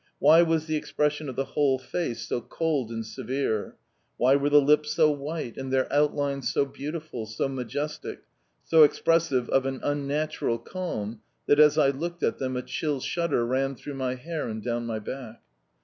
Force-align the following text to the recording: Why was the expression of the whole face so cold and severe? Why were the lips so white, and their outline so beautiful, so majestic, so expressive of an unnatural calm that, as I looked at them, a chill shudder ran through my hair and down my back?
Why 0.17 0.41
was 0.41 0.65
the 0.65 0.77
expression 0.77 1.29
of 1.29 1.35
the 1.35 1.45
whole 1.45 1.77
face 1.77 2.27
so 2.27 2.41
cold 2.41 2.89
and 2.89 3.05
severe? 3.05 3.75
Why 4.17 4.35
were 4.35 4.49
the 4.49 4.59
lips 4.59 4.95
so 4.95 5.11
white, 5.11 5.57
and 5.57 5.71
their 5.71 5.85
outline 5.93 6.41
so 6.41 6.65
beautiful, 6.65 7.27
so 7.27 7.47
majestic, 7.47 8.23
so 8.63 8.81
expressive 8.81 9.47
of 9.49 9.67
an 9.67 9.79
unnatural 9.83 10.57
calm 10.57 11.21
that, 11.45 11.59
as 11.59 11.77
I 11.77 11.89
looked 11.89 12.23
at 12.23 12.39
them, 12.39 12.57
a 12.57 12.63
chill 12.63 12.99
shudder 12.99 13.45
ran 13.45 13.75
through 13.75 13.93
my 13.93 14.15
hair 14.15 14.47
and 14.47 14.63
down 14.63 14.87
my 14.87 14.97
back? 14.97 15.39